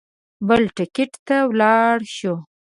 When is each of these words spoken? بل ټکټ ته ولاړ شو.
بل 0.47 0.61
ټکټ 0.75 1.11
ته 1.27 1.37
ولاړ 1.49 1.97
شو. 2.15 2.35